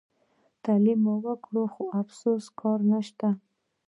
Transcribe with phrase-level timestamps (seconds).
[0.63, 3.27] تعلیم مو کړي خو افسوس کار نشته.